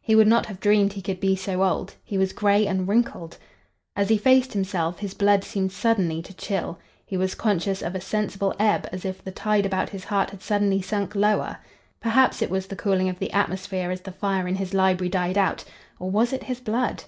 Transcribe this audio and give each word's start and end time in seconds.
He 0.00 0.14
would 0.14 0.28
not 0.28 0.46
have 0.46 0.60
dreamed 0.60 0.92
he 0.92 1.02
could 1.02 1.18
be 1.18 1.34
so 1.34 1.64
old. 1.64 1.94
He 2.04 2.16
was 2.16 2.32
gray 2.32 2.64
and 2.64 2.86
wrinkled. 2.86 3.38
As 3.96 4.08
he 4.08 4.16
faced 4.16 4.52
himself 4.52 5.00
his 5.00 5.14
blood 5.14 5.42
seemed 5.42 5.72
suddenly 5.72 6.22
to 6.22 6.32
chill. 6.32 6.78
He 7.04 7.16
was 7.16 7.34
conscious 7.34 7.82
of 7.82 7.96
a 7.96 8.00
sensible 8.00 8.54
ebb 8.60 8.86
as 8.92 9.04
if 9.04 9.24
the 9.24 9.32
tide 9.32 9.66
about 9.66 9.88
his 9.90 10.04
heart 10.04 10.30
had 10.30 10.42
suddenly 10.42 10.80
sunk 10.80 11.16
lower. 11.16 11.58
Perhaps, 11.98 12.40
it 12.40 12.50
was 12.50 12.68
the 12.68 12.76
cooling 12.76 13.08
of 13.08 13.18
the 13.18 13.32
atmosphere 13.32 13.90
as 13.90 14.02
the 14.02 14.12
fire 14.12 14.46
in 14.46 14.54
his 14.54 14.74
library 14.74 15.08
died 15.10 15.36
out,—or 15.36 16.08
was 16.08 16.32
it 16.32 16.44
his 16.44 16.60
blood? 16.60 17.02